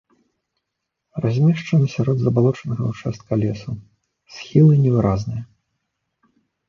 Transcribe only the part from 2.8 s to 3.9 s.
ўчастка лесу,